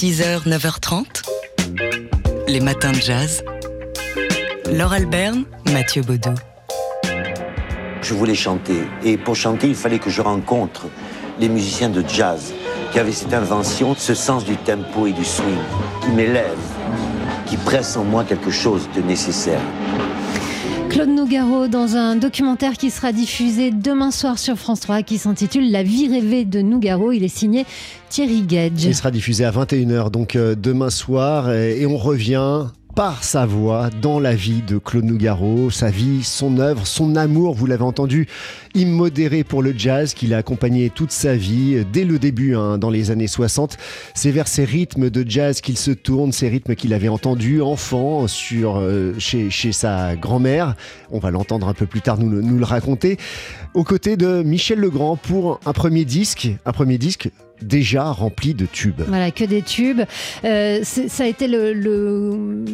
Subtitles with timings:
[0.00, 1.24] 6h, 9h30.
[2.46, 3.42] Les matins de jazz.
[4.70, 6.34] Laure Alberne, Mathieu Baudou.
[8.00, 8.84] Je voulais chanter.
[9.02, 10.86] Et pour chanter, il fallait que je rencontre
[11.40, 12.54] les musiciens de jazz
[12.92, 15.58] qui avaient cette invention, ce sens du tempo et du swing,
[16.02, 16.56] qui m'élève,
[17.46, 19.60] qui presse en moi quelque chose de nécessaire.
[20.88, 25.70] Claude Nougaro dans un documentaire qui sera diffusé demain soir sur France 3 qui s'intitule
[25.70, 27.12] La vie rêvée de Nougaro.
[27.12, 27.66] Il est signé
[28.08, 28.84] Thierry Gage.
[28.84, 32.66] Il sera diffusé à 21h donc euh, demain soir et on revient
[32.98, 37.54] par sa voix dans la vie de Claude Nougaro, sa vie, son œuvre, son amour,
[37.54, 38.26] vous l'avez entendu,
[38.74, 42.90] immodéré pour le jazz qu'il a accompagné toute sa vie, dès le début, hein, dans
[42.90, 43.76] les années 60.
[44.14, 48.26] C'est vers ces rythmes de jazz qu'il se tourne, ces rythmes qu'il avait entendus enfant
[48.52, 50.74] euh, chez, chez, sa grand-mère.
[51.12, 53.16] On va l'entendre un peu plus tard nous, nous le raconter.
[53.74, 57.30] Aux côtés de Michel Legrand pour un premier disque, un premier disque
[57.62, 59.02] déjà rempli de tubes.
[59.06, 60.02] Voilà, que des tubes.
[60.44, 61.74] Euh, ça a été le,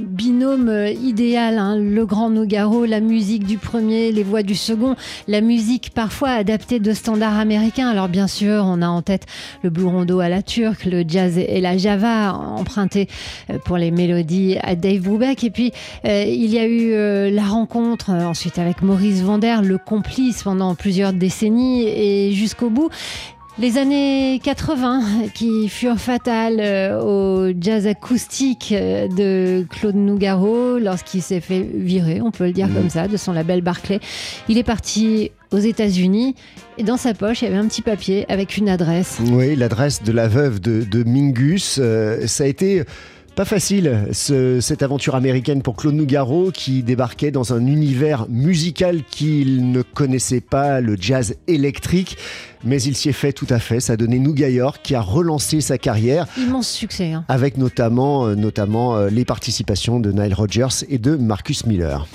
[0.08, 0.70] binôme
[1.02, 1.76] idéal, hein.
[1.76, 4.96] le grand Nogaro, la musique du premier, les voix du second,
[5.28, 7.88] la musique parfois adaptée de standards américains.
[7.88, 9.26] Alors bien sûr, on a en tête
[9.62, 13.08] le blue rondo à la turque, le jazz et la java empruntés
[13.50, 15.44] euh, pour les mélodies à Dave Brubeck.
[15.44, 15.72] Et puis
[16.04, 21.12] euh, il y a eu la rencontre ensuite avec Maurice Vander, le complice pendant plusieurs
[21.12, 22.90] décennies et jusqu'au bout.
[23.56, 31.22] Les années 80 qui furent fatales euh, au jazz acoustique euh, de Claude Nougaro lorsqu'il
[31.22, 32.74] s'est fait virer, on peut le dire mmh.
[32.74, 34.00] comme ça, de son label Barclay.
[34.48, 36.34] Il est parti aux États-Unis
[36.78, 39.18] et dans sa poche, il y avait un petit papier avec une adresse.
[39.30, 41.78] Oui, l'adresse de la veuve de, Mingus.
[41.80, 42.82] Euh, ça a été
[43.34, 49.72] pas facile, cette aventure américaine pour Claude Nougaro qui débarquait dans un univers musical qu'il
[49.72, 52.16] ne connaissait pas, le jazz électrique.
[52.64, 53.80] Mais il s'y est fait tout à fait.
[53.80, 56.26] Ça a donné Nouga York qui a relancé sa carrière.
[56.38, 57.12] Immense succès.
[57.12, 57.24] Hein.
[57.28, 62.06] Avec notamment, euh, notamment euh, les participations de Nile Rodgers et de Marcus Miller.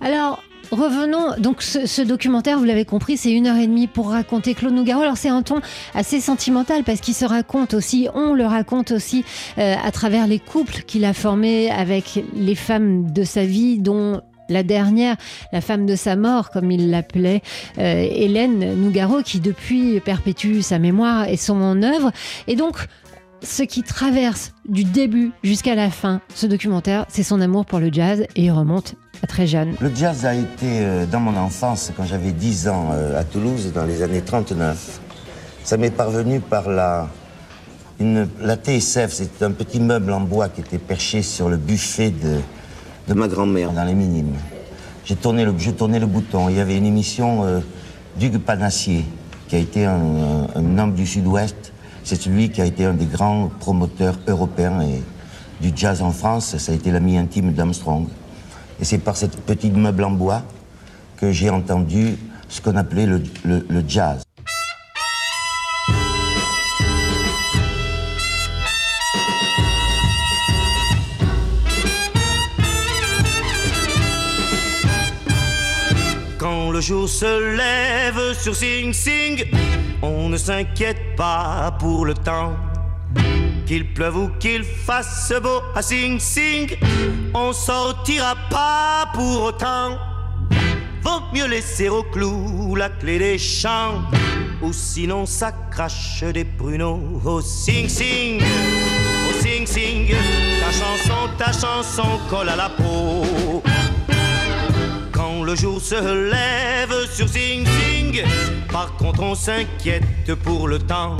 [0.00, 4.54] Alors, Revenons, donc ce, documentaire, vous l'avez compris, c'est une heure et demie pour raconter
[4.54, 5.02] Claude Nougaro.
[5.02, 5.60] Alors c'est un ton
[5.94, 9.24] assez sentimental parce qu'il se raconte aussi, on le raconte aussi
[9.58, 14.20] euh, à travers les couples qu'il a formés avec les femmes de sa vie, dont
[14.48, 15.16] la dernière,
[15.52, 17.42] la femme de sa mort, comme il l'appelait,
[17.78, 22.12] euh, Hélène Nougaro, qui depuis perpétue sa mémoire et son œuvre.
[22.46, 22.76] Et donc,
[23.42, 27.92] ce qui traverse du début jusqu'à la fin ce documentaire, c'est son amour pour le
[27.92, 28.94] jazz et il remonte
[29.26, 29.46] très.
[29.46, 33.72] Le jazz a été euh, dans mon enfance, quand j'avais 10 ans, euh, à Toulouse,
[33.74, 35.00] dans les années 39.
[35.64, 37.08] Ça m'est parvenu par la,
[38.00, 43.14] la TSF, c'était un petit meuble en bois qui était perché sur le buffet de,
[43.14, 44.36] ma grand-mère dans les Minimes.
[45.04, 46.48] J'ai tourné le, le bouton.
[46.48, 47.60] Il y avait une émission euh,
[48.18, 49.04] d'Hugues Panassier,
[49.48, 51.72] qui a été un, un homme du Sud-Ouest.
[52.04, 55.02] C'est celui qui a été un des grands promoteurs européens et
[55.60, 56.56] du jazz en France.
[56.56, 58.06] Ça a été l'ami intime d'Armstrong.
[58.80, 60.42] Et c'est par cette petite meuble en bois
[61.18, 62.16] que j'ai entendu
[62.48, 63.20] ce qu'on appelait le,
[63.86, 64.22] jazz.
[76.38, 79.44] Quand le jour se lève sur Sing Sing,
[80.00, 82.56] on ne s'inquiète pas pour le temps
[83.70, 86.76] qu'il pleuve ou qu'il fasse beau à Sing Sing,
[87.32, 89.96] on sortira pas pour autant.
[91.02, 94.02] Vaut mieux laisser au clou la clé des champs,
[94.60, 98.42] ou sinon ça crache des pruneaux au Sing Sing.
[98.42, 100.16] Au Sing Sing,
[100.60, 103.62] ta chanson, ta chanson colle à la peau.
[105.12, 108.20] Quand le jour se lève sur Sing Sing,
[108.72, 111.16] par contre on s'inquiète pour le temps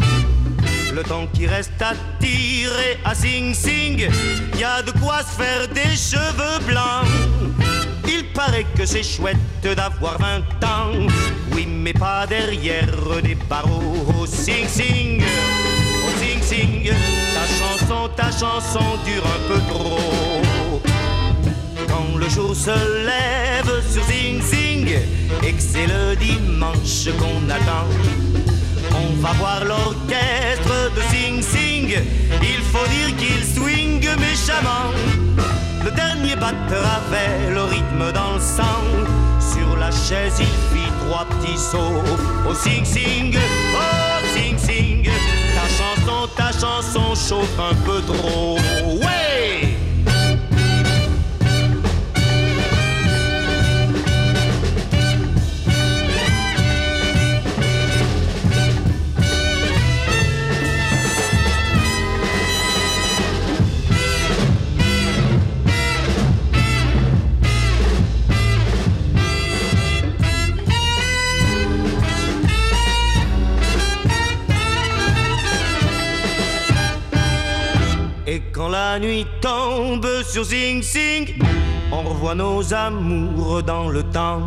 [1.03, 4.07] le temps qui reste à tirer à Sing Sing,
[4.59, 7.07] y a de quoi se faire des cheveux blancs.
[8.07, 10.93] Il paraît que c'est chouette d'avoir 20 ans,
[11.53, 14.09] oui, mais pas derrière des barreaux.
[14.09, 15.23] Oh, Sing Sing,
[16.05, 16.93] oh, Sing Sing,
[17.35, 20.83] ta chanson, ta chanson dure un peu trop.
[21.89, 22.77] Quand le jour se
[23.07, 24.87] lève sur Sing Sing
[25.43, 27.87] et que c'est le dimanche qu'on attend
[29.01, 31.95] on va voir l'orchestre de Sing Sing.
[32.43, 34.93] Il faut dire qu'il swing méchamment.
[35.85, 38.85] Le dernier batteur avait le rythme dans le sang.
[39.41, 42.03] Sur la chaise, il fit trois petits sauts.
[42.49, 43.37] Oh Sing Sing,
[43.75, 45.09] oh Sing Sing.
[45.55, 48.59] Ta chanson, ta chanson chauffe un peu trop.
[49.03, 49.70] Ouais!
[78.93, 81.39] La nuit tombe sur Sing Sing,
[81.93, 84.43] on revoit nos amours dans le temps.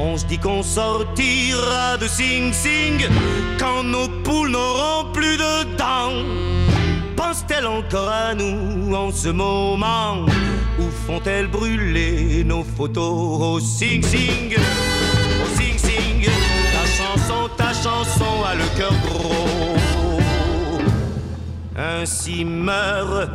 [0.00, 3.06] On se dit qu'on sortira de Sing Sing
[3.56, 6.18] quand nos poules n'auront plus de dents.
[7.14, 10.26] Pense-t-elle encore à nous en ce moment?
[10.80, 13.40] Ou font-elles brûler nos photos?
[13.40, 14.56] Au Sing Sing
[15.42, 16.28] Au Sing Sing
[16.74, 19.77] Ta chanson, ta chanson a le cœur gros
[21.78, 23.30] Ainsi meurt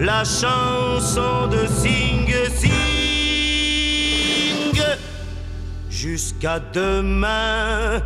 [0.00, 2.72] la chanson de Sing Sing
[5.88, 8.02] Jusqu'à demain,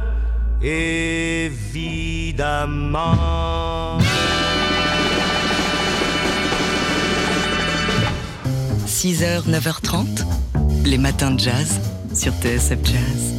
[0.62, 1.56] évidemment.
[8.86, 10.26] 6h, 9h30,
[10.84, 11.80] les matins de jazz
[12.12, 13.32] sur TSF Jazz.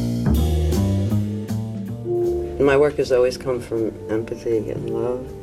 [2.58, 5.39] My work has always come from empathy and love.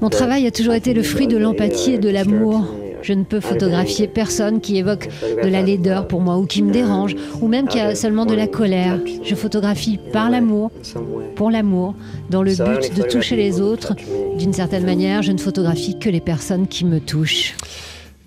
[0.00, 2.64] Mon travail a toujours été le fruit de l'empathie et de l'amour.
[3.02, 5.08] Je ne peux photographier personne qui évoque
[5.42, 8.34] de la laideur pour moi ou qui me dérange ou même qui a seulement de
[8.34, 8.98] la colère.
[9.22, 10.70] Je photographie par l'amour,
[11.36, 11.94] pour l'amour,
[12.30, 13.94] dans le but de toucher les autres.
[14.38, 17.54] D'une certaine manière, je ne photographie que les personnes qui me touchent.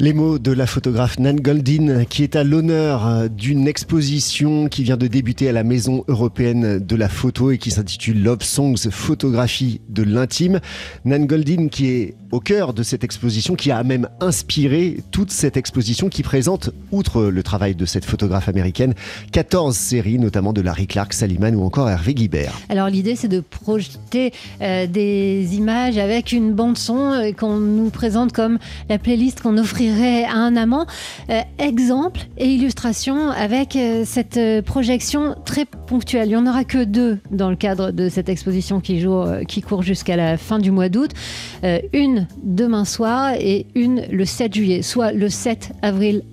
[0.01, 4.83] Les mots de la photographe Nan Goldin, qui est à l'honneur euh, d'une exposition qui
[4.83, 8.89] vient de débuter à la Maison européenne de la photo et qui s'intitule Love Songs,
[8.91, 10.61] photographie de l'intime.
[11.03, 15.57] Nan Goldin, qui est au cœur de cette exposition, qui a même inspiré toute cette
[15.57, 18.93] exposition qui présente, outre le travail de cette photographe américaine,
[19.33, 22.53] 14 séries, notamment de Larry Clark, Saliman ou encore Hervé Guibert.
[22.69, 24.31] Alors l'idée, c'est de projeter
[24.61, 29.57] euh, des images avec une bande son euh, qu'on nous présente comme la playlist qu'on
[29.57, 29.88] offrirait
[30.25, 30.85] à un amant.
[31.29, 36.27] Euh, exemple et illustration avec euh, cette euh, projection très ponctuelle.
[36.27, 39.61] Il n'y en aura que deux dans le cadre de cette exposition qui, joue, qui
[39.61, 41.11] court jusqu'à la fin du mois d'août.
[41.93, 46.23] une demain soir et une le 7 juillet, soit le 7 avril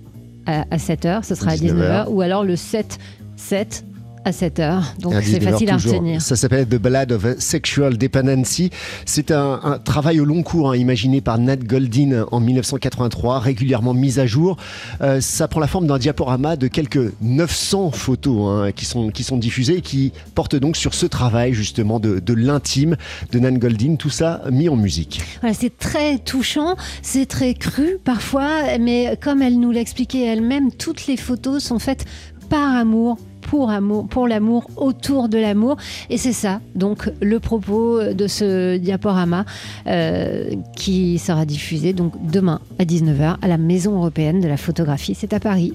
[0.45, 2.99] à, 7h, ce sera à 19h, ou alors le 7
[3.35, 3.83] 7
[4.25, 4.93] à 7 heures.
[4.99, 6.21] Donc c'est facile à retenir.
[6.21, 8.69] Ça s'appelle The Ballad of Sexual Dependency.
[9.05, 14.19] C'est un, travail au long cours hein, imaginé par Nat Goldin en 1983, régulièrement mis
[14.19, 14.57] à jour.
[15.01, 19.23] Euh, ça prend la forme d'un diaporama de quelques 900 photos hein, qui, sont, qui
[19.23, 22.97] sont diffusées et qui portent donc sur ce travail justement de, de l'intime
[23.31, 23.95] de Nat Goldin.
[23.95, 25.21] Tout ça mis en musique.
[25.41, 31.07] Voilà, c'est très touchant, c'est très cru parfois, mais comme elle nous l'expliquait elle-même, toutes
[31.07, 32.05] les photos sont faites
[32.49, 35.77] par amour, pour, amour, pour l'amour, autour de l'amour.
[36.09, 39.45] Et c'est ça, donc, le propos de ce diaporama
[39.87, 45.15] euh, qui sera diffusé donc demain à 19h à la Maison européenne de la photographie.
[45.15, 45.73] C'est à Paris.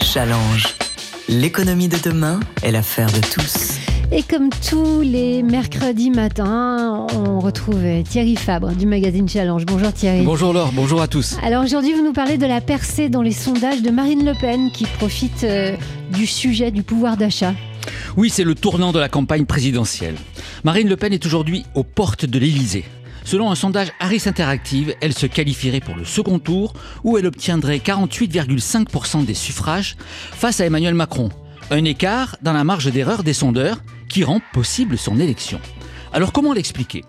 [0.00, 0.74] Challenge.
[1.28, 3.85] L'économie de demain est l'affaire de tous.
[4.12, 9.66] Et comme tous les mercredis matins, on retrouve Thierry Fabre du magazine Challenge.
[9.66, 10.22] Bonjour Thierry.
[10.22, 11.36] Bonjour Laure, bonjour à tous.
[11.42, 14.70] Alors aujourd'hui, vous nous parlez de la percée dans les sondages de Marine Le Pen
[14.70, 15.76] qui profite euh,
[16.12, 17.54] du sujet du pouvoir d'achat.
[18.16, 20.14] Oui, c'est le tournant de la campagne présidentielle.
[20.62, 22.84] Marine Le Pen est aujourd'hui aux portes de l'Élysée.
[23.24, 27.78] Selon un sondage Harris Interactive, elle se qualifierait pour le second tour où elle obtiendrait
[27.78, 29.96] 48,5% des suffrages
[30.30, 31.28] face à Emmanuel Macron.
[31.72, 35.60] Un écart dans la marge d'erreur des sondeurs qui rend possible son élection.
[36.12, 37.04] Alors comment l'expliquer?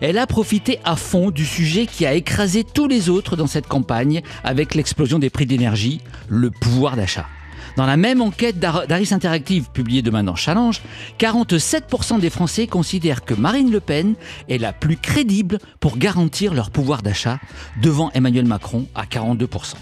[0.00, 3.66] Elle a profité à fond du sujet qui a écrasé tous les autres dans cette
[3.66, 7.26] campagne avec l'explosion des prix d'énergie, le pouvoir d'achat.
[7.76, 10.82] Dans la même enquête d'Aris Interactive publiée demain dans Challenge,
[11.18, 14.14] 47% des Français considèrent que Marine Le Pen
[14.48, 17.38] est la plus crédible pour garantir leur pouvoir d'achat
[17.80, 19.74] devant Emmanuel Macron à 42%.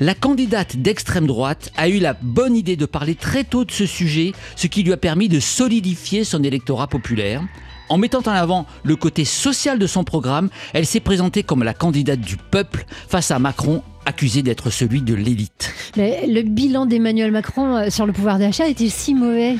[0.00, 3.86] La candidate d'extrême droite a eu la bonne idée de parler très tôt de ce
[3.86, 7.42] sujet, ce qui lui a permis de solidifier son électorat populaire.
[7.88, 11.74] En mettant en avant le côté social de son programme, elle s'est présentée comme la
[11.74, 15.72] candidate du peuple face à Macron accusé d'être celui de l'élite.
[15.96, 19.56] Mais le bilan d'Emmanuel Macron euh, sur le pouvoir d'achat est-il si mauvais?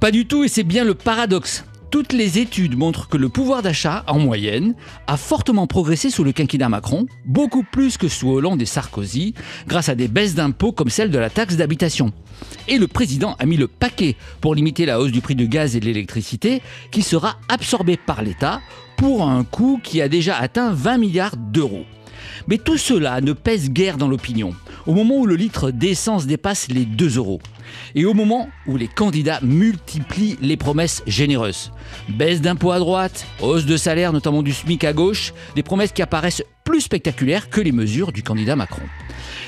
[0.00, 1.64] Pas du tout et c'est bien le paradoxe.
[1.94, 4.74] Toutes les études montrent que le pouvoir d'achat, en moyenne,
[5.06, 9.32] a fortement progressé sous le quinquennat Macron, beaucoup plus que sous Hollande et Sarkozy,
[9.68, 12.10] grâce à des baisses d'impôts comme celle de la taxe d'habitation.
[12.66, 15.76] Et le président a mis le paquet pour limiter la hausse du prix du gaz
[15.76, 18.60] et de l'électricité, qui sera absorbé par l'État
[18.96, 21.84] pour un coût qui a déjà atteint 20 milliards d'euros.
[22.48, 24.54] Mais tout cela ne pèse guère dans l'opinion,
[24.86, 27.40] au moment où le litre d'essence dépasse les 2 euros.
[27.94, 31.72] Et au moment où les candidats multiplient les promesses généreuses.
[32.08, 36.02] Baisse d'impôts à droite, hausse de salaire notamment du SMIC à gauche, des promesses qui
[36.02, 38.82] apparaissent plus spectaculaires que les mesures du candidat Macron.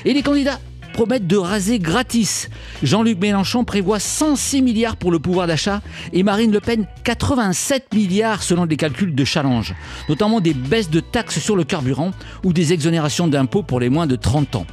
[0.05, 0.59] Et les candidats
[0.97, 2.49] promettent de raser gratis.
[2.81, 8.41] Jean-Luc Mélenchon prévoit 106 milliards pour le pouvoir d'achat et Marine Le Pen 87 milliards
[8.41, 9.75] selon les calculs de Challenge,
[10.09, 12.13] notamment des baisses de taxes sur le carburant
[12.43, 14.65] ou des exonérations d'impôts pour les moins de 30 ans.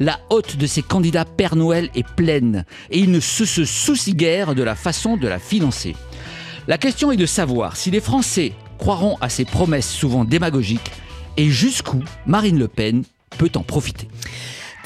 [0.00, 4.54] La hotte de ces candidats Père Noël est pleine et ils ne se soucient guère
[4.54, 5.94] de la façon de la financer.
[6.68, 10.90] La question est de savoir si les Français croiront à ces promesses souvent démagogiques
[11.36, 13.02] et jusqu'où Marine Le Pen
[13.36, 14.08] peut en profiter.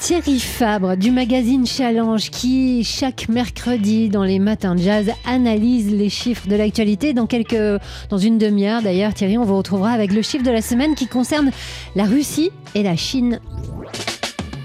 [0.01, 6.09] Thierry Fabre du magazine Challenge qui chaque mercredi dans les matins de jazz analyse les
[6.09, 7.13] chiffres de l'actualité.
[7.13, 7.79] Dans quelques,
[8.09, 11.05] dans une demi-heure d'ailleurs, Thierry, on vous retrouvera avec le chiffre de la semaine qui
[11.05, 11.51] concerne
[11.95, 13.39] la Russie et la Chine.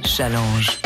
[0.07, 0.79] Challenge.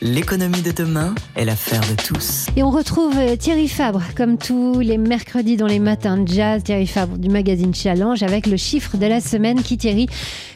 [0.00, 2.46] L'économie de demain est l'affaire de tous.
[2.56, 6.64] Et on retrouve euh, Thierry Fabre, comme tous les mercredis dans les matins de jazz,
[6.64, 10.08] Thierry Fabre du magazine Challenge, avec le chiffre de la semaine qui, Thierry,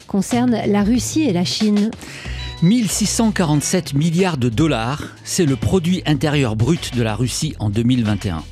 [0.07, 1.91] concerne la Russie et la Chine.
[2.63, 8.43] 1647 milliards de dollars, c'est le produit intérieur brut de la Russie en 2021.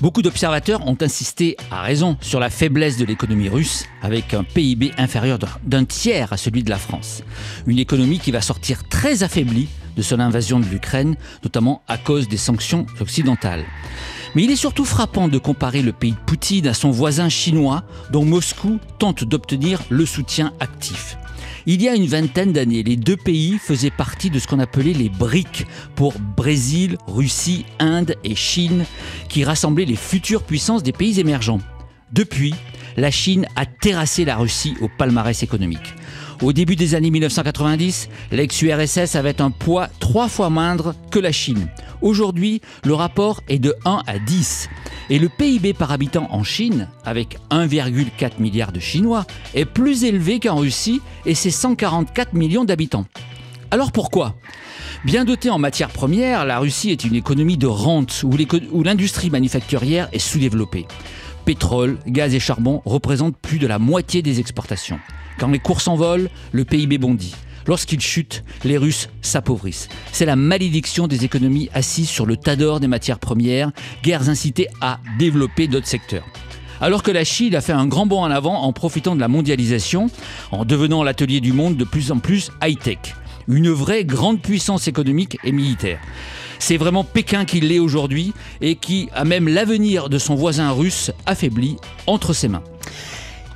[0.00, 4.92] Beaucoup d'observateurs ont insisté, à raison, sur la faiblesse de l'économie russe, avec un PIB
[4.96, 7.22] inférieur d'un tiers à celui de la France.
[7.66, 12.28] Une économie qui va sortir très affaiblie de son invasion de l'Ukraine, notamment à cause
[12.28, 13.64] des sanctions occidentales.
[14.34, 17.84] Mais il est surtout frappant de comparer le pays de Poutine à son voisin chinois,
[18.10, 21.18] dont Moscou tente d'obtenir le soutien actif.
[21.64, 24.92] Il y a une vingtaine d'années, les deux pays faisaient partie de ce qu'on appelait
[24.92, 28.84] les BRIC pour Brésil, Russie, Inde et Chine,
[29.28, 31.60] qui rassemblaient les futures puissances des pays émergents.
[32.12, 32.54] Depuis,
[32.96, 35.94] la Chine a terrassé la Russie au palmarès économique.
[36.42, 41.68] Au début des années 1990, l'ex-URSS avait un poids trois fois moindre que la Chine.
[42.00, 44.68] Aujourd'hui, le rapport est de 1 à 10.
[45.10, 50.40] Et le PIB par habitant en Chine, avec 1,4 milliard de Chinois, est plus élevé
[50.40, 53.06] qu'en Russie et ses 144 millions d'habitants.
[53.70, 54.34] Alors pourquoi?
[55.04, 60.08] Bien dotée en matières premières, la Russie est une économie de rente où l'industrie manufacturière
[60.12, 60.86] est sous-développée.
[61.44, 64.98] Pétrole, gaz et charbon représentent plus de la moitié des exportations.
[65.38, 67.34] Quand les cours s'envolent, le PIB bondit.
[67.66, 69.88] Lorsqu'il chute, les Russes s'appauvrissent.
[70.12, 73.70] C'est la malédiction des économies assises sur le tas d'or des matières premières,
[74.02, 76.24] guerres incitées à développer d'autres secteurs.
[76.80, 79.28] Alors que la Chine a fait un grand bond en avant en profitant de la
[79.28, 80.08] mondialisation,
[80.50, 82.98] en devenant l'atelier du monde de plus en plus high-tech.
[83.46, 86.00] Une vraie grande puissance économique et militaire.
[86.58, 91.12] C'est vraiment Pékin qui l'est aujourd'hui et qui a même l'avenir de son voisin russe
[91.26, 92.62] affaibli entre ses mains.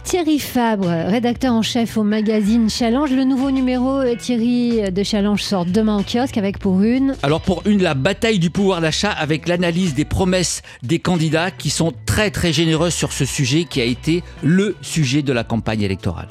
[0.06, 3.10] Thierry Fabre, rédacteur en chef au magazine Challenge.
[3.10, 7.16] Le nouveau numéro, euh, Thierry, de Challenge sort demain en kiosque avec pour une.
[7.25, 11.70] Alors pour une, la bataille du pouvoir d'achat avec l'analyse des promesses des candidats qui
[11.70, 15.82] sont très très généreux sur ce sujet qui a été le sujet de la campagne
[15.82, 16.28] électorale.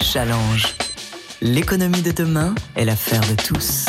[0.00, 0.74] Challenge.
[1.40, 3.86] L'économie de demain est l'affaire de tous.